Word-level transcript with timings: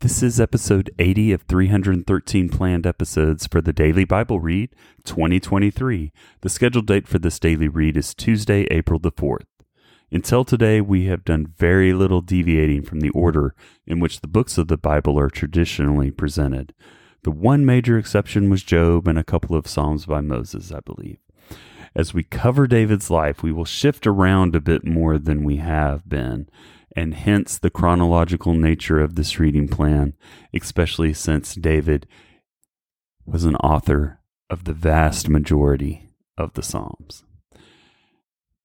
This 0.00 0.22
is 0.22 0.40
episode 0.40 0.90
80 0.98 1.32
of 1.32 1.42
313 1.42 2.48
planned 2.48 2.86
episodes 2.86 3.46
for 3.46 3.60
the 3.60 3.74
Daily 3.74 4.06
Bible 4.06 4.40
Read 4.40 4.70
2023. 5.04 6.10
The 6.40 6.48
scheduled 6.48 6.86
date 6.86 7.06
for 7.06 7.18
this 7.18 7.38
daily 7.38 7.68
read 7.68 7.98
is 7.98 8.14
Tuesday, 8.14 8.62
April 8.70 8.98
the 8.98 9.12
4th. 9.12 9.44
Until 10.10 10.42
today, 10.42 10.80
we 10.80 11.04
have 11.04 11.22
done 11.22 11.52
very 11.58 11.92
little 11.92 12.22
deviating 12.22 12.82
from 12.82 13.00
the 13.00 13.10
order 13.10 13.54
in 13.86 14.00
which 14.00 14.22
the 14.22 14.26
books 14.26 14.56
of 14.56 14.68
the 14.68 14.78
Bible 14.78 15.18
are 15.18 15.28
traditionally 15.28 16.10
presented. 16.10 16.72
The 17.24 17.30
one 17.30 17.66
major 17.66 17.98
exception 17.98 18.48
was 18.48 18.62
Job 18.62 19.06
and 19.06 19.18
a 19.18 19.22
couple 19.22 19.54
of 19.54 19.66
Psalms 19.66 20.06
by 20.06 20.22
Moses, 20.22 20.72
I 20.72 20.80
believe. 20.80 21.18
As 21.94 22.14
we 22.14 22.22
cover 22.22 22.66
David's 22.66 23.10
life, 23.10 23.42
we 23.42 23.52
will 23.52 23.66
shift 23.66 24.06
around 24.06 24.56
a 24.56 24.62
bit 24.62 24.86
more 24.86 25.18
than 25.18 25.44
we 25.44 25.56
have 25.56 26.08
been 26.08 26.48
and 26.96 27.14
hence 27.14 27.58
the 27.58 27.70
chronological 27.70 28.54
nature 28.54 29.00
of 29.00 29.14
this 29.14 29.38
reading 29.38 29.68
plan, 29.68 30.14
especially 30.54 31.12
since 31.12 31.54
David 31.54 32.06
was 33.24 33.44
an 33.44 33.56
author 33.56 34.20
of 34.48 34.64
the 34.64 34.72
vast 34.72 35.28
majority 35.28 36.10
of 36.36 36.54
the 36.54 36.62
Psalms. 36.62 37.24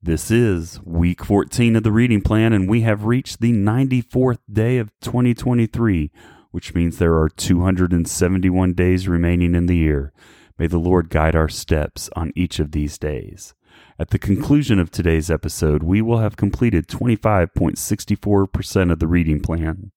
This 0.01 0.29
is 0.29 0.79
week 0.83 1.23
14 1.23 1.75
of 1.75 1.83
the 1.83 1.91
reading 1.91 2.21
plan, 2.21 2.53
and 2.53 2.69
we 2.69 2.81
have 2.81 3.05
reached 3.05 3.41
the 3.41 3.51
94th 3.51 4.39
day 4.51 4.77
of 4.77 4.91
2023, 5.01 6.11
which 6.51 6.75
means 6.75 6.97
there 6.97 7.17
are 7.17 7.29
271 7.29 8.73
days 8.73 9.07
remaining 9.07 9.55
in 9.55 9.65
the 9.65 9.77
year. 9.77 10.13
May 10.57 10.67
the 10.67 10.77
Lord 10.77 11.09
guide 11.09 11.35
our 11.35 11.49
steps 11.49 12.09
on 12.15 12.31
each 12.35 12.59
of 12.59 12.71
these 12.71 12.97
days. 12.97 13.53
At 13.97 14.09
the 14.09 14.19
conclusion 14.19 14.79
of 14.79 14.91
today's 14.91 15.31
episode, 15.31 15.83
we 15.83 16.01
will 16.01 16.19
have 16.19 16.35
completed 16.35 16.87
25.64% 16.87 18.91
of 18.91 18.99
the 18.99 19.07
reading 19.07 19.39
plan. 19.39 19.91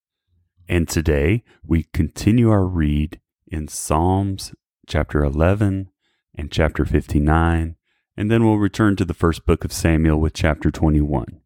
And 0.68 0.88
today, 0.88 1.42
we 1.66 1.84
continue 1.92 2.50
our 2.50 2.66
read 2.66 3.20
in 3.46 3.68
Psalms 3.68 4.54
chapter 4.86 5.24
11 5.24 5.90
and 6.34 6.52
chapter 6.52 6.84
59, 6.84 7.76
and 8.16 8.30
then 8.30 8.44
we'll 8.44 8.58
return 8.58 8.96
to 8.96 9.04
the 9.04 9.14
first 9.14 9.46
book 9.46 9.64
of 9.64 9.72
Samuel 9.72 10.20
with 10.20 10.34
chapter 10.34 10.70
21. 10.70 11.40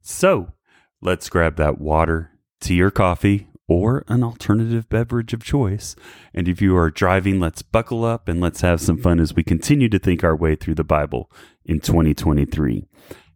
So, 0.00 0.52
let's 1.00 1.28
grab 1.28 1.56
that 1.56 1.80
water, 1.80 2.32
tea, 2.60 2.82
or 2.82 2.90
coffee, 2.90 3.48
or 3.68 4.04
an 4.08 4.22
alternative 4.22 4.88
beverage 4.88 5.32
of 5.32 5.42
choice. 5.42 5.96
And 6.32 6.48
if 6.48 6.60
you 6.60 6.76
are 6.76 6.90
driving, 6.90 7.40
let's 7.40 7.62
buckle 7.62 8.04
up 8.04 8.28
and 8.28 8.40
let's 8.40 8.60
have 8.60 8.80
some 8.80 8.98
fun 8.98 9.18
as 9.18 9.34
we 9.34 9.42
continue 9.42 9.88
to 9.88 9.98
think 9.98 10.22
our 10.22 10.36
way 10.36 10.54
through 10.54 10.76
the 10.76 10.84
Bible 10.84 11.30
in 11.66 11.80
2023. 11.80 12.86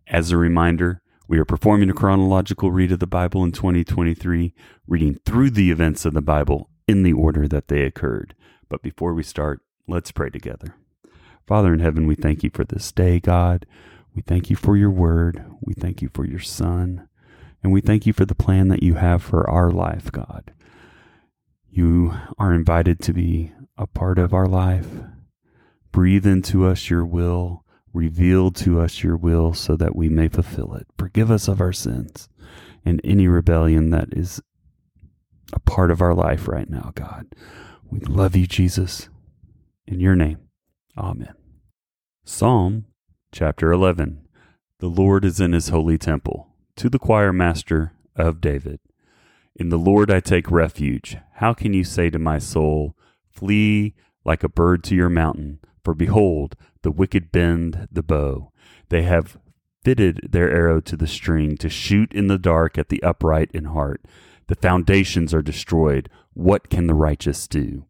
As 0.06 0.30
a 0.30 0.36
reminder, 0.36 1.02
we 1.28 1.38
are 1.38 1.44
performing 1.44 1.90
a 1.90 1.94
chronological 1.94 2.72
read 2.72 2.92
of 2.92 2.98
the 2.98 3.06
Bible 3.06 3.44
in 3.44 3.52
2023, 3.52 4.54
reading 4.86 5.18
through 5.24 5.50
the 5.50 5.70
events 5.70 6.04
of 6.04 6.14
the 6.14 6.22
Bible 6.22 6.70
in 6.88 7.02
the 7.02 7.12
order 7.12 7.46
that 7.46 7.68
they 7.68 7.82
occurred. 7.82 8.34
But 8.68 8.82
before 8.82 9.14
we 9.14 9.22
start, 9.22 9.60
let's 9.86 10.10
pray 10.10 10.30
together. 10.30 10.74
Father 11.46 11.72
in 11.74 11.80
heaven, 11.80 12.06
we 12.06 12.14
thank 12.14 12.42
you 12.42 12.50
for 12.52 12.64
this 12.64 12.90
day, 12.92 13.20
God. 13.20 13.66
We 14.14 14.22
thank 14.22 14.50
you 14.50 14.56
for 14.56 14.76
your 14.76 14.90
word. 14.90 15.44
We 15.60 15.74
thank 15.74 16.02
you 16.02 16.10
for 16.12 16.24
your 16.24 16.40
son. 16.40 17.08
And 17.62 17.72
we 17.72 17.80
thank 17.80 18.06
you 18.06 18.12
for 18.12 18.24
the 18.24 18.34
plan 18.34 18.68
that 18.68 18.82
you 18.82 18.94
have 18.94 19.22
for 19.22 19.48
our 19.48 19.70
life, 19.70 20.10
God. 20.10 20.52
You 21.68 22.14
are 22.38 22.52
invited 22.52 23.00
to 23.02 23.12
be 23.12 23.52
a 23.76 23.86
part 23.86 24.18
of 24.18 24.34
our 24.34 24.46
life. 24.46 24.88
Breathe 25.92 26.26
into 26.26 26.66
us 26.66 26.90
your 26.90 27.04
will. 27.04 27.64
Reveal 27.92 28.52
to 28.52 28.80
us 28.80 29.02
your 29.02 29.16
will 29.16 29.52
so 29.52 29.76
that 29.76 29.96
we 29.96 30.08
may 30.08 30.28
fulfill 30.28 30.74
it. 30.74 30.86
Forgive 30.96 31.30
us 31.30 31.48
of 31.48 31.60
our 31.60 31.72
sins 31.72 32.28
and 32.84 33.00
any 33.02 33.26
rebellion 33.26 33.90
that 33.90 34.08
is 34.12 34.40
a 35.52 35.60
part 35.60 35.90
of 35.90 36.00
our 36.00 36.14
life 36.14 36.46
right 36.46 36.70
now, 36.70 36.92
God. 36.94 37.26
We 37.90 38.00
love 38.00 38.36
you, 38.36 38.46
Jesus. 38.46 39.08
In 39.86 39.98
your 39.98 40.14
name, 40.14 40.38
amen. 40.96 41.34
Psalm 42.24 42.86
chapter 43.32 43.72
11 43.72 44.26
The 44.78 44.86
Lord 44.86 45.24
is 45.24 45.40
in 45.40 45.52
his 45.52 45.70
holy 45.70 45.98
temple 45.98 46.48
to 46.76 46.88
the 46.88 46.98
choir 46.98 47.32
master 47.32 47.92
of 48.14 48.40
David. 48.40 48.78
In 49.56 49.68
the 49.68 49.78
Lord 49.78 50.10
I 50.10 50.20
take 50.20 50.50
refuge. 50.50 51.16
How 51.34 51.54
can 51.54 51.74
you 51.74 51.82
say 51.82 52.08
to 52.10 52.18
my 52.18 52.38
soul, 52.38 52.96
Flee 53.28 53.94
like 54.24 54.44
a 54.44 54.48
bird 54.48 54.84
to 54.84 54.94
your 54.94 55.08
mountain? 55.08 55.58
For 55.82 55.94
behold, 55.94 56.56
the 56.82 56.90
wicked 56.90 57.32
bend 57.32 57.88
the 57.90 58.02
bow. 58.02 58.52
They 58.88 59.02
have 59.02 59.38
fitted 59.82 60.28
their 60.30 60.50
arrow 60.50 60.80
to 60.80 60.96
the 60.96 61.06
string 61.06 61.56
to 61.58 61.68
shoot 61.68 62.12
in 62.12 62.26
the 62.26 62.38
dark 62.38 62.76
at 62.76 62.88
the 62.88 63.02
upright 63.02 63.50
in 63.52 63.66
heart. 63.66 64.04
The 64.48 64.54
foundations 64.54 65.32
are 65.32 65.42
destroyed. 65.42 66.10
What 66.34 66.70
can 66.70 66.86
the 66.86 66.94
righteous 66.94 67.46
do? 67.46 67.86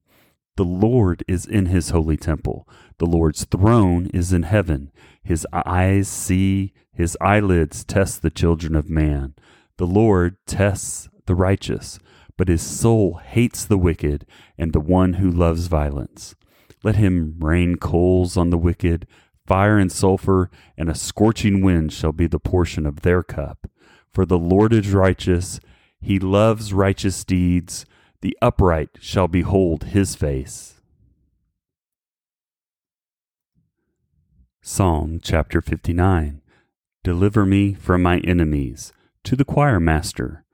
The 0.56 0.65
Lord 0.65 1.25
is 1.27 1.47
in 1.47 1.67
his 1.67 1.91
holy 1.91 2.17
temple. 2.17 2.69
The 2.99 3.06
Lord's 3.06 3.45
throne 3.45 4.11
is 4.12 4.33
in 4.33 4.43
heaven. 4.43 4.93
His 5.22 5.47
eyes 5.53 6.07
see, 6.07 6.72
his 6.93 7.17
eyelids 7.21 7.83
test 7.84 8.21
the 8.21 8.31
children 8.31 8.77
of 8.77 8.91
man. 8.91 9.34
The 9.78 9.87
Lord 9.87 10.37
tests 10.47 11.09
the 11.25 11.34
righteous, 11.34 11.99
but 12.37 12.49
his 12.49 12.62
soul 12.62 13.21
hates 13.25 13.65
the 13.65 13.78
wicked 13.78 14.27
and 14.59 14.72
the 14.72 14.81
one 14.81 15.15
who 15.15 15.31
loves 15.31 15.67
violence. 15.67 16.34
Let 16.82 16.96
him 16.96 17.36
rain 17.38 17.76
coals 17.76 18.36
on 18.36 18.50
the 18.50 18.58
wicked, 18.58 19.06
fire 19.46 19.78
and 19.78 19.92
sulfur, 19.92 20.50
and 20.76 20.88
a 20.88 20.94
scorching 20.94 21.60
wind 21.62 21.92
shall 21.92 22.12
be 22.12 22.26
the 22.26 22.38
portion 22.38 22.86
of 22.86 23.02
their 23.02 23.22
cup. 23.22 23.66
For 24.12 24.24
the 24.24 24.38
Lord 24.38 24.72
is 24.72 24.92
righteous, 24.92 25.60
he 26.00 26.18
loves 26.18 26.72
righteous 26.72 27.24
deeds, 27.24 27.84
the 28.22 28.36
upright 28.41 28.91
shall 29.00 29.28
behold 29.28 29.84
his 29.84 30.14
face. 30.14 30.80
Psalm 34.62 35.20
chapter 35.22 35.60
59 35.60 36.42
Deliver 37.02 37.47
me 37.47 37.72
from 37.74 38.02
my 38.02 38.18
enemies. 38.18 38.92
To 39.24 39.36
the 39.36 39.44
choir 39.44 39.80
master, 39.80 40.44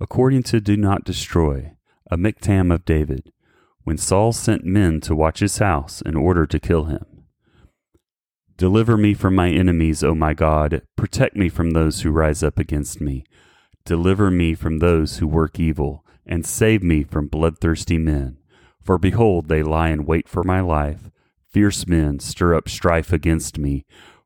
according 0.00 0.44
to 0.44 0.60
Do 0.60 0.76
Not 0.76 1.04
Destroy, 1.04 1.72
a 2.10 2.16
miktam 2.16 2.72
of 2.72 2.84
David, 2.84 3.32
when 3.84 3.98
Saul 3.98 4.32
sent 4.32 4.64
men 4.64 5.00
to 5.02 5.14
watch 5.14 5.40
his 5.40 5.58
house 5.58 6.02
in 6.02 6.16
order 6.16 6.46
to 6.46 6.58
kill 6.58 6.84
him. 6.84 7.04
Deliver 8.56 8.96
me 8.96 9.14
from 9.14 9.34
my 9.34 9.50
enemies, 9.50 10.02
O 10.02 10.14
my 10.14 10.32
God. 10.32 10.82
Protect 10.96 11.36
me 11.36 11.48
from 11.48 11.70
those 11.70 12.00
who 12.00 12.10
rise 12.10 12.42
up 12.42 12.58
against 12.58 13.00
me. 13.00 13.24
Deliver 13.84 14.30
me 14.30 14.54
from 14.54 14.78
those 14.78 15.18
who 15.18 15.26
work 15.26 15.58
evil 15.58 16.04
and 16.24 16.46
save 16.46 16.82
me 16.82 17.02
from 17.02 17.26
bloodthirsty 17.26 17.98
men. 17.98 18.38
For 18.80 18.96
behold, 18.96 19.48
they 19.48 19.62
lie 19.62 19.90
in 19.90 20.06
wait 20.06 20.28
for 20.28 20.44
my 20.44 20.60
life. 20.60 21.10
Fierce 21.46 21.86
men 21.86 22.20
stir 22.20 22.54
up 22.54 22.68
strife 22.68 23.12
against 23.12 23.58
me. 23.58 23.84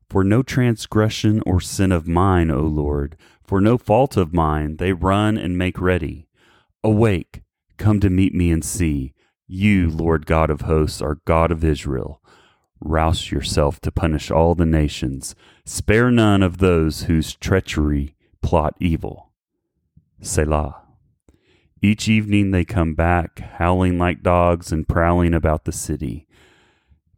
For 0.09 0.23
no 0.23 0.41
transgression 0.41 1.41
or 1.45 1.59
sin 1.59 1.91
of 1.91 2.07
mine, 2.07 2.49
O 2.49 2.61
Lord, 2.61 3.15
for 3.43 3.61
no 3.61 3.77
fault 3.77 4.17
of 4.17 4.33
mine, 4.33 4.77
they 4.77 4.93
run 4.93 5.37
and 5.37 5.57
make 5.57 5.79
ready. 5.79 6.27
Awake, 6.83 7.41
come 7.77 7.99
to 7.99 8.09
meet 8.09 8.33
me 8.33 8.51
and 8.51 8.63
see. 8.63 9.13
You, 9.51 9.89
Lord 9.89 10.27
God 10.27 10.51
of 10.51 10.61
hosts, 10.61 11.01
are 11.01 11.21
God 11.25 11.49
of 11.51 11.63
Israel. 11.63 12.21
Rouse 12.79 13.31
yourself 13.31 13.79
to 13.81 13.91
punish 13.91 14.29
all 14.29 14.53
the 14.53 14.63
nations. 14.63 15.33
Spare 15.65 16.11
none 16.11 16.43
of 16.43 16.59
those 16.59 17.03
whose 17.03 17.33
treachery 17.33 18.15
plot 18.43 18.75
evil. 18.79 19.31
Selah. 20.21 20.83
Each 21.81 22.07
evening 22.07 22.51
they 22.51 22.63
come 22.63 22.93
back, 22.93 23.39
howling 23.39 23.97
like 23.97 24.21
dogs 24.21 24.71
and 24.71 24.87
prowling 24.87 25.33
about 25.33 25.65
the 25.65 25.71
city. 25.71 26.27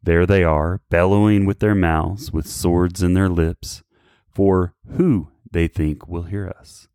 There 0.01 0.25
they 0.25 0.45
are, 0.45 0.79
bellowing 0.89 1.45
with 1.45 1.59
their 1.59 1.75
mouths, 1.75 2.31
with 2.31 2.47
swords 2.47 3.03
in 3.03 3.13
their 3.13 3.29
lips. 3.29 3.83
For 4.29 4.73
who, 4.95 5.27
they 5.51 5.67
think, 5.67 6.07
will 6.07 6.23
hear 6.23 6.47
us? 6.47 6.87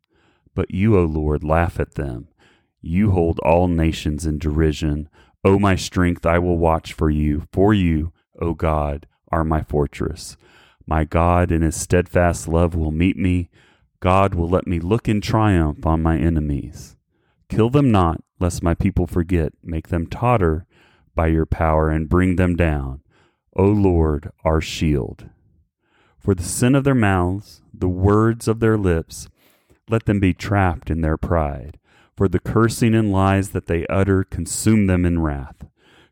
But 0.55 0.71
you, 0.71 0.97
O 0.97 1.05
Lord, 1.05 1.44
laugh 1.44 1.79
at 1.79 1.97
them. 1.97 2.29
You 2.81 3.11
hold 3.11 3.38
all 3.41 3.69
nations 3.69 4.25
in 4.25 4.38
derision. 4.38 5.11
O 5.46 5.60
my 5.60 5.76
strength, 5.76 6.26
I 6.26 6.40
will 6.40 6.58
watch 6.58 6.93
for 6.93 7.08
you. 7.08 7.46
For 7.52 7.72
you, 7.72 8.12
O 8.40 8.52
God, 8.52 9.06
are 9.31 9.44
my 9.44 9.62
fortress. 9.62 10.37
My 10.88 11.04
God 11.04 11.52
in 11.52 11.62
his 11.62 11.76
steadfast 11.76 12.48
love 12.48 12.75
will 12.75 12.90
meet 12.90 13.16
me. 13.16 13.48
God 14.00 14.34
will 14.34 14.48
let 14.48 14.66
me 14.66 14.81
look 14.81 15.08
in 15.08 15.20
triumph 15.20 15.87
on 15.87 16.02
my 16.02 16.19
enemies. 16.19 16.96
Kill 17.48 17.70
them 17.70 17.93
not, 17.93 18.25
lest 18.40 18.64
my 18.64 18.75
people 18.75 19.06
forget. 19.06 19.52
Make 19.62 19.87
them 19.87 20.08
totter, 20.08 20.66
by 21.14 21.28
your 21.28 21.46
power 21.46 21.90
and 21.90 22.08
bring 22.08 22.34
them 22.34 22.56
down, 22.56 23.02
O 23.54 23.66
Lord, 23.66 24.32
our 24.44 24.60
shield. 24.60 25.31
For 26.19 26.34
the 26.34 26.42
sin 26.42 26.75
of 26.75 26.82
their 26.82 26.92
mouths, 26.92 27.62
the 27.72 27.88
words 27.88 28.49
of 28.49 28.58
their 28.58 28.76
lips, 28.76 29.28
let 29.88 30.06
them 30.06 30.19
be 30.19 30.34
trapped 30.34 30.90
in 30.90 31.02
their 31.02 31.16
pride. 31.16 31.78
For 32.16 32.28
the 32.28 32.40
cursing 32.40 32.94
and 32.94 33.12
lies 33.12 33.50
that 33.50 33.66
they 33.66 33.86
utter, 33.88 34.24
consume 34.24 34.86
them 34.86 35.04
in 35.04 35.20
wrath. 35.20 35.66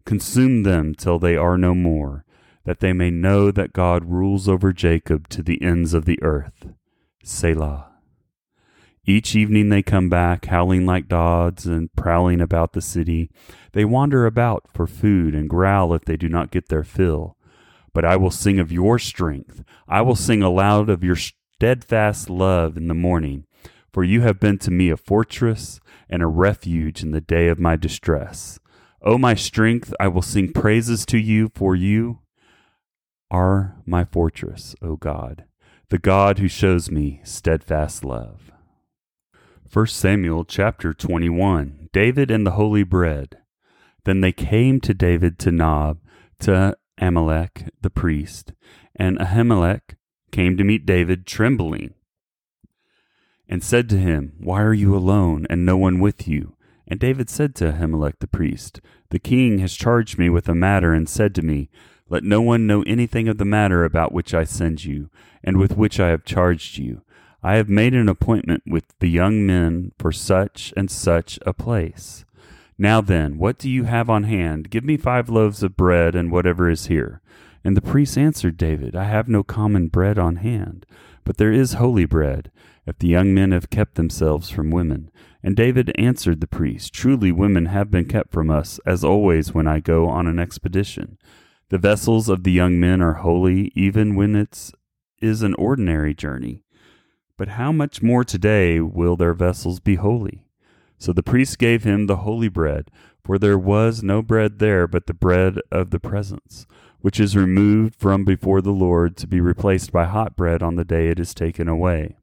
Consume 0.04 0.62
them 0.62 0.94
till 0.94 1.18
they 1.18 1.34
are 1.34 1.56
no 1.56 1.74
more, 1.74 2.26
that 2.64 2.80
they 2.80 2.92
may 2.92 3.10
know 3.10 3.50
that 3.50 3.72
God 3.72 4.04
rules 4.04 4.46
over 4.46 4.72
Jacob 4.72 5.28
to 5.28 5.42
the 5.42 5.62
ends 5.62 5.94
of 5.94 6.04
the 6.04 6.22
earth. 6.22 6.68
Selah. 7.22 7.90
Each 9.06 9.34
evening 9.34 9.70
they 9.70 9.82
come 9.82 10.10
back, 10.10 10.46
howling 10.46 10.84
like 10.84 11.08
dogs 11.08 11.66
and 11.66 11.94
prowling 11.94 12.40
about 12.40 12.74
the 12.74 12.82
city. 12.82 13.30
They 13.72 13.84
wander 13.84 14.26
about 14.26 14.68
for 14.72 14.86
food 14.86 15.34
and 15.34 15.48
growl 15.48 15.94
if 15.94 16.04
they 16.04 16.16
do 16.16 16.28
not 16.28 16.50
get 16.50 16.68
their 16.68 16.84
fill. 16.84 17.36
But 17.94 18.04
I 18.04 18.16
will 18.16 18.30
sing 18.30 18.58
of 18.58 18.72
your 18.72 18.98
strength. 18.98 19.62
I 19.88 20.02
will 20.02 20.16
sing 20.16 20.42
aloud 20.42 20.90
of 20.90 21.04
your 21.04 21.16
steadfast 21.16 22.28
love 22.28 22.76
in 22.76 22.88
the 22.88 22.94
morning. 22.94 23.46
For 23.94 24.02
you 24.02 24.22
have 24.22 24.40
been 24.40 24.58
to 24.58 24.72
me 24.72 24.90
a 24.90 24.96
fortress 24.96 25.78
and 26.10 26.20
a 26.20 26.26
refuge 26.26 27.04
in 27.04 27.12
the 27.12 27.20
day 27.20 27.46
of 27.46 27.60
my 27.60 27.76
distress. 27.76 28.58
O 29.02 29.18
my 29.18 29.36
strength, 29.36 29.94
I 30.00 30.08
will 30.08 30.20
sing 30.20 30.52
praises 30.52 31.06
to 31.06 31.16
you, 31.16 31.52
for 31.54 31.76
you 31.76 32.18
are 33.30 33.76
my 33.86 34.04
fortress, 34.04 34.74
O 34.82 34.96
God, 34.96 35.44
the 35.90 35.98
God 36.00 36.40
who 36.40 36.48
shows 36.48 36.90
me 36.90 37.20
steadfast 37.22 38.04
love. 38.04 38.50
1 39.72 39.86
Samuel 39.86 40.44
chapter 40.44 40.92
21 40.92 41.88
David 41.92 42.32
and 42.32 42.44
the 42.44 42.52
Holy 42.58 42.82
Bread. 42.82 43.38
Then 44.02 44.22
they 44.22 44.32
came 44.32 44.80
to 44.80 44.92
David 44.92 45.38
to 45.38 45.52
Nob, 45.52 46.00
to 46.40 46.76
Ahimelech 47.00 47.68
the 47.80 47.90
priest, 47.90 48.54
and 48.96 49.20
Ahimelech 49.20 49.94
came 50.32 50.56
to 50.56 50.64
meet 50.64 50.84
David 50.84 51.26
trembling, 51.28 51.94
and 53.48 53.62
said 53.62 53.88
to 53.90 53.98
him, 53.98 54.32
Why 54.38 54.62
are 54.62 54.74
you 54.74 54.94
alone, 54.96 55.46
and 55.50 55.64
no 55.64 55.76
one 55.76 56.00
with 56.00 56.26
you? 56.26 56.56
And 56.86 57.00
David 57.00 57.30
said 57.30 57.54
to 57.56 57.72
Ahimelech 57.72 58.18
the 58.18 58.26
priest, 58.26 58.80
The 59.10 59.18
king 59.18 59.58
has 59.58 59.74
charged 59.74 60.18
me 60.18 60.28
with 60.28 60.48
a 60.48 60.54
matter, 60.54 60.92
and 60.92 61.08
said 61.08 61.34
to 61.36 61.42
me, 61.42 61.70
Let 62.08 62.24
no 62.24 62.40
one 62.40 62.66
know 62.66 62.82
anything 62.82 63.28
of 63.28 63.38
the 63.38 63.44
matter 63.44 63.84
about 63.84 64.12
which 64.12 64.34
I 64.34 64.44
send 64.44 64.84
you, 64.84 65.10
and 65.42 65.56
with 65.56 65.76
which 65.76 65.98
I 66.00 66.08
have 66.08 66.24
charged 66.24 66.78
you. 66.78 67.02
I 67.42 67.56
have 67.56 67.68
made 67.68 67.94
an 67.94 68.08
appointment 68.08 68.62
with 68.66 68.84
the 69.00 69.08
young 69.08 69.44
men 69.46 69.92
for 69.98 70.12
such 70.12 70.72
and 70.76 70.90
such 70.90 71.38
a 71.44 71.52
place. 71.52 72.24
Now 72.78 73.00
then, 73.00 73.38
what 73.38 73.58
do 73.58 73.68
you 73.70 73.84
have 73.84 74.10
on 74.10 74.24
hand? 74.24 74.70
Give 74.70 74.82
me 74.82 74.96
five 74.96 75.28
loaves 75.28 75.62
of 75.62 75.76
bread 75.76 76.14
and 76.14 76.32
whatever 76.32 76.68
is 76.68 76.86
here. 76.86 77.20
And 77.62 77.76
the 77.76 77.82
priest 77.82 78.18
answered 78.18 78.56
David, 78.56 78.96
I 78.96 79.04
have 79.04 79.28
no 79.28 79.42
common 79.42 79.88
bread 79.88 80.18
on 80.18 80.36
hand, 80.36 80.84
but 81.24 81.38
there 81.38 81.52
is 81.52 81.74
holy 81.74 82.04
bread, 82.04 82.50
if 82.86 82.98
the 82.98 83.08
young 83.08 83.34
men 83.34 83.52
have 83.52 83.70
kept 83.70 83.94
themselves 83.94 84.50
from 84.50 84.70
women. 84.70 85.10
And 85.42 85.56
David 85.56 85.92
answered 85.98 86.40
the 86.40 86.46
priest, 86.46 86.92
Truly 86.92 87.32
women 87.32 87.66
have 87.66 87.90
been 87.90 88.06
kept 88.06 88.32
from 88.32 88.50
us, 88.50 88.78
as 88.86 89.02
always 89.02 89.52
when 89.52 89.66
I 89.66 89.80
go 89.80 90.06
on 90.06 90.26
an 90.26 90.38
expedition. 90.38 91.18
The 91.70 91.78
vessels 91.78 92.28
of 92.28 92.44
the 92.44 92.52
young 92.52 92.78
men 92.78 93.00
are 93.00 93.14
holy, 93.14 93.72
even 93.74 94.14
when 94.14 94.36
it 94.36 94.70
is 95.20 95.42
an 95.42 95.54
ordinary 95.54 96.14
journey. 96.14 96.62
But 97.36 97.48
how 97.48 97.72
much 97.72 98.02
more 98.02 98.24
today 98.24 98.80
will 98.80 99.16
their 99.16 99.34
vessels 99.34 99.80
be 99.80 99.96
holy? 99.96 100.46
So 100.98 101.12
the 101.12 101.22
priest 101.22 101.58
gave 101.58 101.82
him 101.84 102.06
the 102.06 102.18
holy 102.18 102.48
bread, 102.48 102.90
for 103.24 103.38
there 103.38 103.58
was 103.58 104.02
no 104.02 104.22
bread 104.22 104.58
there 104.58 104.86
but 104.86 105.06
the 105.06 105.14
bread 105.14 105.58
of 105.72 105.90
the 105.90 105.98
presence, 105.98 106.66
which 107.04 107.20
is 107.20 107.36
removed 107.36 107.94
from 107.94 108.24
before 108.24 108.62
the 108.62 108.70
Lord 108.70 109.14
to 109.14 109.26
be 109.26 109.38
replaced 109.38 109.92
by 109.92 110.06
hot 110.06 110.34
bread 110.36 110.62
on 110.62 110.76
the 110.76 110.86
day 110.86 111.08
it 111.08 111.20
is 111.20 111.34
taken 111.34 111.68
away. 111.68 112.16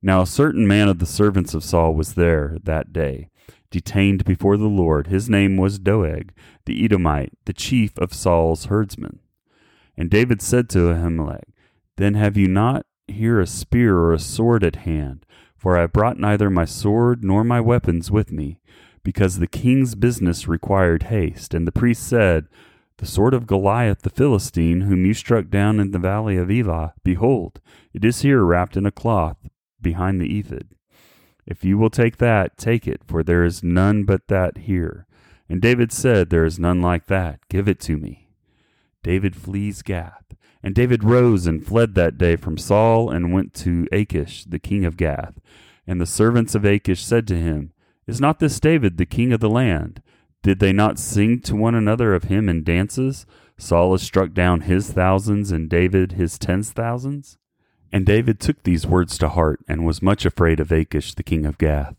Now 0.00 0.22
a 0.22 0.26
certain 0.26 0.68
man 0.68 0.88
of 0.88 1.00
the 1.00 1.04
servants 1.04 1.52
of 1.52 1.64
Saul 1.64 1.94
was 1.94 2.14
there 2.14 2.56
that 2.62 2.92
day, 2.92 3.28
detained 3.72 4.24
before 4.24 4.56
the 4.56 4.68
Lord. 4.68 5.08
His 5.08 5.28
name 5.28 5.56
was 5.56 5.80
Doeg, 5.80 6.32
the 6.64 6.84
Edomite, 6.84 7.32
the 7.44 7.52
chief 7.52 7.98
of 7.98 8.14
Saul's 8.14 8.66
herdsmen. 8.66 9.18
And 9.96 10.10
David 10.10 10.40
said 10.40 10.68
to 10.68 10.90
Ahimelech, 10.92 11.48
Then 11.96 12.14
have 12.14 12.36
you 12.36 12.46
not 12.46 12.86
here 13.08 13.40
a 13.40 13.48
spear 13.48 13.96
or 13.96 14.12
a 14.12 14.20
sword 14.20 14.62
at 14.62 14.76
hand, 14.76 15.26
for 15.56 15.76
I 15.76 15.88
brought 15.88 16.20
neither 16.20 16.50
my 16.50 16.66
sword 16.66 17.24
nor 17.24 17.42
my 17.42 17.60
weapons 17.60 18.12
with 18.12 18.30
me, 18.30 18.60
because 19.02 19.40
the 19.40 19.48
king's 19.48 19.96
business 19.96 20.46
required 20.46 21.04
haste. 21.04 21.52
And 21.52 21.66
the 21.66 21.72
priest 21.72 22.06
said, 22.06 22.46
The 22.98 23.06
sword 23.06 23.34
of 23.34 23.46
Goliath 23.46 24.02
the 24.02 24.10
Philistine, 24.10 24.82
whom 24.82 25.04
you 25.04 25.14
struck 25.14 25.48
down 25.48 25.80
in 25.80 25.90
the 25.90 25.98
valley 25.98 26.36
of 26.36 26.50
Elah, 26.50 26.94
behold, 27.02 27.60
it 27.92 28.04
is 28.04 28.22
here 28.22 28.42
wrapped 28.42 28.76
in 28.76 28.86
a 28.86 28.92
cloth 28.92 29.36
behind 29.80 30.20
the 30.20 30.38
ephod. 30.38 30.68
If 31.46 31.64
you 31.64 31.76
will 31.76 31.90
take 31.90 32.18
that, 32.18 32.56
take 32.56 32.86
it, 32.86 33.02
for 33.06 33.22
there 33.22 33.44
is 33.44 33.62
none 33.62 34.04
but 34.04 34.28
that 34.28 34.58
here. 34.58 35.06
And 35.48 35.60
David 35.60 35.92
said, 35.92 36.30
There 36.30 36.44
is 36.44 36.58
none 36.58 36.80
like 36.80 37.06
that. 37.06 37.40
Give 37.48 37.68
it 37.68 37.80
to 37.80 37.96
me. 37.96 38.28
David 39.02 39.36
flees 39.36 39.82
Gath. 39.82 40.34
And 40.62 40.74
David 40.74 41.04
rose 41.04 41.46
and 41.46 41.64
fled 41.64 41.94
that 41.94 42.16
day 42.16 42.36
from 42.36 42.56
Saul 42.56 43.10
and 43.10 43.34
went 43.34 43.52
to 43.54 43.86
Achish, 43.92 44.44
the 44.44 44.58
king 44.58 44.86
of 44.86 44.96
Gath. 44.96 45.34
And 45.86 46.00
the 46.00 46.06
servants 46.06 46.54
of 46.54 46.64
Achish 46.64 47.04
said 47.04 47.26
to 47.28 47.36
him, 47.36 47.72
Is 48.06 48.20
not 48.20 48.38
this 48.38 48.58
David 48.58 48.96
the 48.96 49.04
king 49.04 49.32
of 49.34 49.40
the 49.40 49.50
land? 49.50 50.00
Did 50.44 50.58
they 50.58 50.74
not 50.74 50.98
sing 50.98 51.40
to 51.40 51.56
one 51.56 51.74
another 51.74 52.14
of 52.14 52.24
him 52.24 52.50
in 52.50 52.64
dances? 52.64 53.24
Saul 53.56 53.92
has 53.92 54.02
struck 54.02 54.34
down 54.34 54.60
his 54.60 54.92
thousands, 54.92 55.50
and 55.50 55.70
David 55.70 56.12
his 56.12 56.38
tens 56.38 56.70
thousands? 56.70 57.38
And 57.90 58.04
David 58.04 58.40
took 58.40 58.62
these 58.62 58.86
words 58.86 59.16
to 59.18 59.30
heart, 59.30 59.60
and 59.66 59.86
was 59.86 60.02
much 60.02 60.26
afraid 60.26 60.60
of 60.60 60.70
Achish 60.70 61.14
the 61.14 61.22
king 61.22 61.46
of 61.46 61.56
Gath. 61.56 61.96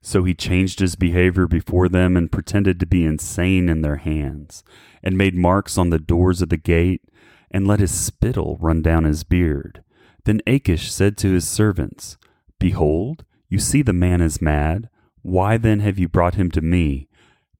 So 0.00 0.22
he 0.22 0.32
changed 0.32 0.78
his 0.78 0.94
behavior 0.94 1.48
before 1.48 1.88
them, 1.88 2.16
and 2.16 2.30
pretended 2.30 2.78
to 2.78 2.86
be 2.86 3.04
insane 3.04 3.68
in 3.68 3.82
their 3.82 3.96
hands, 3.96 4.62
and 5.02 5.18
made 5.18 5.34
marks 5.34 5.76
on 5.76 5.90
the 5.90 5.98
doors 5.98 6.40
of 6.40 6.50
the 6.50 6.56
gate, 6.56 7.02
and 7.50 7.66
let 7.66 7.80
his 7.80 7.90
spittle 7.90 8.58
run 8.60 8.80
down 8.80 9.02
his 9.02 9.24
beard. 9.24 9.82
Then 10.22 10.40
Achish 10.46 10.92
said 10.92 11.16
to 11.16 11.32
his 11.32 11.48
servants, 11.48 12.16
Behold, 12.60 13.24
you 13.48 13.58
see 13.58 13.82
the 13.82 13.92
man 13.92 14.20
is 14.20 14.40
mad. 14.40 14.88
Why 15.22 15.56
then 15.56 15.80
have 15.80 15.98
you 15.98 16.08
brought 16.08 16.36
him 16.36 16.48
to 16.52 16.60
me? 16.60 17.08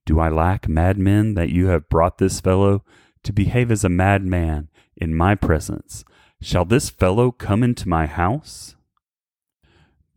Do 0.05 0.19
I 0.19 0.29
lack 0.29 0.67
madmen 0.67 1.33
that 1.35 1.49
you 1.49 1.67
have 1.67 1.89
brought 1.89 2.17
this 2.17 2.41
fellow 2.41 2.83
to 3.23 3.31
behave 3.31 3.71
as 3.71 3.83
a 3.83 3.89
madman 3.89 4.69
in 4.97 5.15
my 5.15 5.35
presence? 5.35 6.03
Shall 6.41 6.65
this 6.65 6.89
fellow 6.89 7.31
come 7.31 7.63
into 7.63 7.87
my 7.87 8.05
house? 8.05 8.75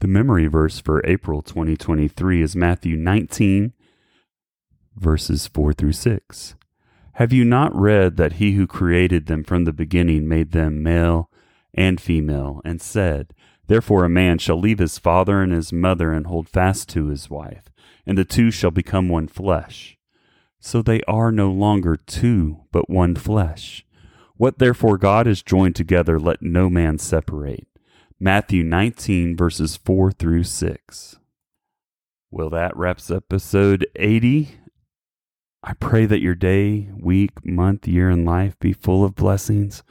The 0.01 0.09
memory 0.09 0.47
verse 0.49 0.81
for 0.81 1.07
April 1.07 1.41
2023 1.41 2.43
is 2.43 2.57
Matthew 2.57 2.97
19, 2.97 3.73
verses 4.97 5.47
4 5.47 5.73
through 5.73 5.93
6. 5.93 6.55
Have 7.15 7.33
you 7.33 7.45
not 7.45 7.75
read 7.75 8.17
that 8.17 8.35
he 8.35 8.53
who 8.53 8.67
created 8.67 9.27
them 9.27 9.45
from 9.45 9.65
the 9.65 9.73
beginning 9.73 10.29
made 10.29 10.53
them 10.53 10.83
male 10.83 11.31
and 11.73 12.01
female, 12.01 12.61
and 12.65 12.81
said, 12.81 13.35
Therefore 13.67 14.05
a 14.05 14.09
man 14.09 14.39
shall 14.39 14.59
leave 14.59 14.79
his 14.79 14.99
father 14.99 15.43
and 15.43 15.53
his 15.53 15.73
mother 15.73 16.13
and 16.13 16.27
hold 16.27 16.49
fast 16.49 16.89
to 16.91 17.07
his 17.07 17.29
wife, 17.29 17.65
and 18.07 18.17
the 18.17 18.25
two 18.25 18.51
shall 18.51 18.71
become 18.71 19.09
one 19.09 19.29
flesh. 19.29 19.99
So 20.61 20.83
they 20.83 21.03
are 21.03 21.33
no 21.33 21.51
longer 21.51 21.97
two, 21.97 22.63
but 22.73 22.91
one 22.91 23.15
flesh. 23.15 23.85
What 24.37 24.59
therefore 24.59 24.99
God 24.99 25.27
has 25.27 25.43
joined 25.43 25.77
together, 25.77 26.19
let 26.19 26.43
no 26.43 26.69
man 26.69 26.99
separate. 26.99 27.67
Matthew 28.19 28.63
19, 28.63 29.37
verses 29.37 29.77
4 29.77 30.13
through 30.13 30.45
6. 30.45 31.19
Well, 32.31 32.51
that 32.51 32.77
wraps 32.77 33.11
episode 33.11 33.87
80 33.97 34.59
I 35.69 35.73
pray 35.75 36.07
that 36.07 36.21
your 36.21 36.37
day, 36.37 36.91
week, 36.97 37.45
month, 37.45 37.89
year, 37.89 38.09
and 38.09 38.25
life 38.25 38.57
be 38.61 38.73
full 38.73 39.05
of 39.05 39.17
blessings. 39.17 39.83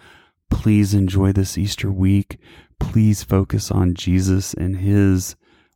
Please 0.50 0.94
enjoy 0.94 1.34
this 1.34 1.58
Easter 1.58 1.92
week. 1.92 2.38
Please 2.80 3.24
focus 3.24 3.72
on 3.72 3.94
Jesus 3.94 4.54
and 4.54 4.78
his 4.78 5.36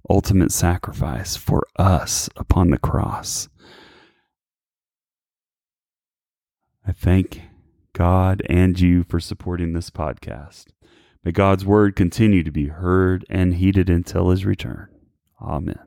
ultimate 0.09 0.51
sacrifice 0.51 1.35
for 1.35 1.65
us 1.77 2.29
upon 2.35 2.69
the 2.69 2.77
cross. 2.77 3.49
I 6.85 6.91
thank 6.91 7.41
God 7.93 8.41
and 8.49 8.79
you 8.79 9.03
for 9.03 9.19
supporting 9.19 9.73
this 9.73 9.89
podcast. 9.89 10.67
May 11.23 11.31
God's 11.31 11.65
word 11.65 11.95
continue 11.95 12.43
to 12.43 12.51
be 12.51 12.67
heard 12.67 13.25
and 13.29 13.55
heeded 13.55 13.89
until 13.89 14.29
his 14.29 14.45
return. 14.45 14.87
Amen. 15.41 15.79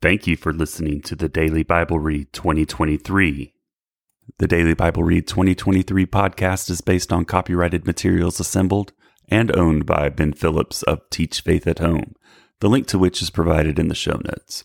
Thank 0.00 0.26
you 0.26 0.36
for 0.36 0.52
listening 0.52 1.00
to 1.02 1.16
the 1.16 1.28
Daily 1.28 1.64
Bible 1.64 1.98
Read 1.98 2.32
2023. 2.32 3.52
The 4.38 4.46
Daily 4.46 4.74
Bible 4.74 5.02
Read 5.02 5.26
2023 5.26 6.06
podcast 6.06 6.70
is 6.70 6.80
based 6.80 7.12
on 7.12 7.24
copyrighted 7.24 7.86
materials 7.86 8.38
assembled 8.38 8.92
and 9.30 9.54
owned 9.56 9.86
by 9.86 10.08
Ben 10.08 10.32
Phillips 10.32 10.82
of 10.84 11.08
Teach 11.10 11.40
Faith 11.40 11.66
at 11.66 11.78
Home, 11.78 12.14
the 12.60 12.68
link 12.68 12.86
to 12.88 12.98
which 12.98 13.22
is 13.22 13.30
provided 13.30 13.78
in 13.78 13.88
the 13.88 13.94
show 13.94 14.20
notes. 14.24 14.64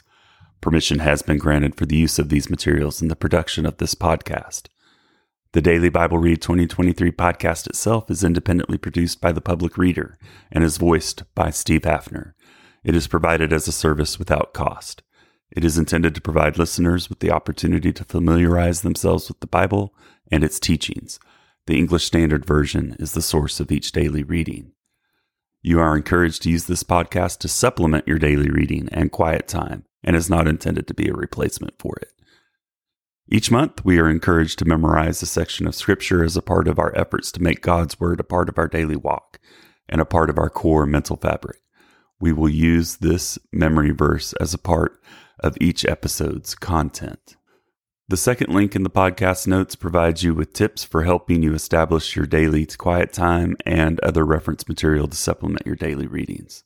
Permission 0.62 1.00
has 1.00 1.22
been 1.22 1.38
granted 1.38 1.76
for 1.76 1.86
the 1.86 1.98
use 1.98 2.18
of 2.18 2.30
these 2.30 2.50
materials 2.50 3.02
in 3.02 3.10
the 3.10 3.16
production 3.16 3.66
of 3.66 3.78
this 3.78 3.96
podcast. 3.96 4.68
The 5.52 5.62
Daily 5.62 5.90
Bible 5.90 6.18
Read 6.18 6.42
2023 6.42 7.12
podcast 7.12 7.68
itself 7.68 8.10
is 8.10 8.24
independently 8.24 8.78
produced 8.78 9.22
by 9.22 9.32
the 9.32 9.42
public 9.42 9.78
reader 9.78 10.18
and 10.52 10.64
is 10.64 10.78
voiced 10.78 11.24
by 11.36 11.52
Steve 11.52 11.84
Haffner. 11.84 12.34
It 12.84 12.96
is 12.96 13.08
provided 13.08 13.54
as 13.54 13.68
a 13.68 13.72
service 13.72 14.18
without 14.18 14.54
cost. 14.54 15.04
It 15.52 15.64
is 15.64 15.78
intended 15.78 16.16
to 16.16 16.22
provide 16.22 16.58
listeners 16.58 17.10
with 17.10 17.20
the 17.20 17.30
opportunity 17.30 17.94
to 17.94 18.04
familiarize 18.04 18.82
themselves 18.82 19.28
with 19.28 19.42
the 19.42 19.48
Bible 19.48 19.94
and 20.32 20.44
its 20.44 20.60
teachings. 20.60 21.20
The 21.66 21.78
English 21.78 22.04
Standard 22.04 22.46
Version 22.46 22.94
is 23.00 23.14
the 23.14 23.22
source 23.22 23.62
of 23.62 23.72
each 23.72 23.94
daily 23.94 24.22
reading. 24.22 24.74
You 25.62 25.80
are 25.80 25.96
encouraged 25.96 26.42
to 26.44 26.50
use 26.50 26.66
this 26.66 26.84
podcast 26.84 27.38
to 27.40 27.48
supplement 27.48 28.06
your 28.06 28.20
daily 28.20 28.50
reading 28.50 28.90
and 28.92 29.14
quiet 29.14 29.48
time 29.48 29.86
and 30.04 30.14
is 30.14 30.30
not 30.30 30.46
intended 30.46 30.88
to 30.88 30.94
be 30.94 31.08
a 31.08 31.14
replacement 31.14 31.76
for 31.80 31.96
it. 32.02 32.12
Each 33.30 33.50
month, 33.50 33.86
we 33.86 33.98
are 33.98 34.10
encouraged 34.10 34.60
to 34.60 34.66
memorize 34.66 35.22
a 35.22 35.26
section 35.26 35.66
of 35.66 35.74
Scripture 35.74 36.22
as 36.22 36.36
a 36.36 36.42
part 36.42 36.68
of 36.68 36.80
our 36.80 36.94
efforts 36.98 37.32
to 37.32 37.42
make 37.42 37.62
God's 37.62 37.98
Word 37.98 38.20
a 38.20 38.26
part 38.26 38.50
of 38.50 38.58
our 38.58 38.68
daily 38.68 38.98
walk 38.98 39.40
and 39.88 40.02
a 40.02 40.06
part 40.06 40.30
of 40.30 40.38
our 40.38 40.50
core 40.50 40.86
mental 40.86 41.16
fabric. 41.16 41.62
We 42.20 42.34
will 42.34 42.50
use 42.50 42.98
this 42.98 43.40
memory 43.54 43.92
verse 43.92 44.34
as 44.34 44.54
a 44.54 44.58
part 44.58 45.02
of 45.40 45.58
each 45.62 45.86
episode's 45.86 46.56
content. 46.56 47.38
The 48.14 48.18
second 48.18 48.54
link 48.54 48.76
in 48.76 48.84
the 48.84 48.92
podcast 48.92 49.48
notes 49.48 49.76
provides 49.76 50.22
you 50.22 50.36
with 50.36 50.54
tips 50.54 50.84
for 50.84 51.02
helping 51.02 51.42
you 51.42 51.56
establish 51.56 52.16
your 52.16 52.28
daily 52.28 52.64
quiet 52.68 53.12
time 53.12 53.58
and 53.66 54.00
other 54.02 54.24
reference 54.24 54.68
material 54.68 55.08
to 55.08 55.18
supplement 55.18 55.66
your 55.66 55.76
daily 55.76 56.06
readings. 56.06 56.64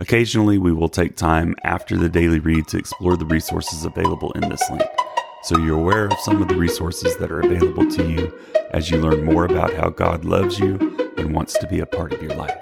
Occasionally, 0.00 0.58
we 0.58 0.72
will 0.72 0.88
take 0.88 1.14
time 1.14 1.54
after 1.62 1.96
the 1.96 2.08
daily 2.08 2.40
read 2.40 2.66
to 2.66 2.78
explore 2.78 3.16
the 3.16 3.26
resources 3.26 3.84
available 3.84 4.32
in 4.32 4.48
this 4.48 4.68
link, 4.70 4.82
so 5.44 5.56
you're 5.56 5.78
aware 5.78 6.06
of 6.06 6.18
some 6.18 6.42
of 6.42 6.48
the 6.48 6.56
resources 6.56 7.16
that 7.18 7.30
are 7.30 7.42
available 7.42 7.88
to 7.88 8.10
you 8.10 8.36
as 8.72 8.90
you 8.90 8.98
learn 8.98 9.24
more 9.24 9.44
about 9.44 9.72
how 9.74 9.88
God 9.88 10.24
loves 10.24 10.58
you 10.58 10.78
and 11.16 11.32
wants 11.32 11.56
to 11.58 11.68
be 11.68 11.78
a 11.78 11.86
part 11.86 12.12
of 12.12 12.20
your 12.20 12.34
life. 12.34 12.58